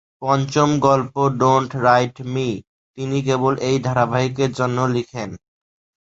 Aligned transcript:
পঞ্চম 0.21 0.69
গল্প 0.85 1.15
"don't 1.41 1.71
write 1.85 2.15
me" 2.33 2.47
তিনি 2.97 3.17
কেবল 3.27 3.53
এই 3.67 3.77
ধারাবাহিকের 3.87 4.51
জন্য 4.59 4.77
লিখেন। 4.95 5.29